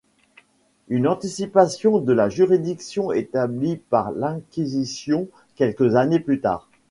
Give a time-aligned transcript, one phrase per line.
[0.89, 6.67] Une anticipation de la juridiction établie par l'Inquisition quelques années plus tard.